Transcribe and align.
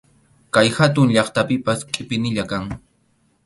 Kay 0.53 0.67
hatun 0.77 1.07
llaqtapipas 1.15 1.79
qʼipinalla 1.91 2.43
kan. 2.51 2.65